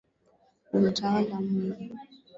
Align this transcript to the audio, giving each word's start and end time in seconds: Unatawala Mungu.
Unatawala 0.75 1.35
Mungu. 1.45 1.79